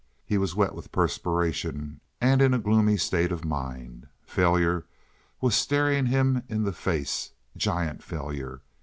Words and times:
He 0.25 0.39
was 0.39 0.55
wet 0.55 0.73
with 0.73 0.91
perspiration 0.91 1.99
and 2.19 2.41
in 2.41 2.55
a 2.55 2.57
gloomy 2.57 2.97
state 2.97 3.31
of 3.31 3.45
mind. 3.45 4.07
Failure 4.25 4.87
was 5.39 5.53
staring 5.53 6.07
him 6.07 6.41
in 6.49 6.63
the 6.63 6.73
face—giant 6.73 8.01
failure. 8.01 8.61